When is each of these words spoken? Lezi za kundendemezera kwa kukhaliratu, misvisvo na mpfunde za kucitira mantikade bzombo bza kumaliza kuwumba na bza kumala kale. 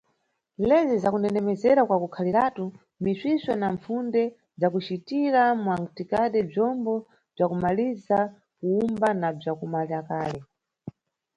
Lezi 0.69 0.95
za 1.01 1.09
kundendemezera 1.13 1.81
kwa 1.85 1.97
kukhaliratu, 2.03 2.65
misvisvo 3.03 3.53
na 3.61 3.67
mpfunde 3.75 4.23
za 4.59 4.67
kucitira 4.73 5.41
mantikade 5.65 6.39
bzombo 6.49 6.93
bza 7.33 7.45
kumaliza 7.49 8.17
kuwumba 8.57 9.09
na 9.21 9.29
bza 9.35 9.51
kumala 9.59 9.99
kale. 10.09 10.39